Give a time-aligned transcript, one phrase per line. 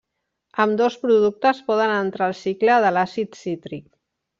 [0.63, 3.89] Ambdós productes poden entrar al cicle de l'àcid cítric.